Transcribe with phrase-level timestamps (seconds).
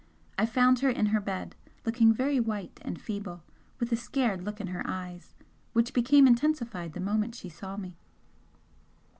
[0.35, 1.55] I found her in her bed,
[1.85, 3.43] looking very white and feeble,
[3.79, 5.35] with a scared look in her eyes
[5.73, 7.99] which became intensified the moment she saw me.